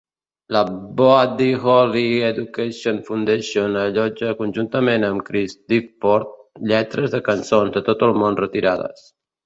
[0.55, 6.35] La Buddy Holly Educational Foundation allotja conjuntament amb Chris Difford,
[6.73, 9.11] lletres de cançons de tot el món retirades.